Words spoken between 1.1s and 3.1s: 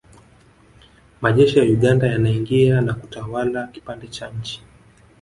Majeshi ya Uganda yanaingia na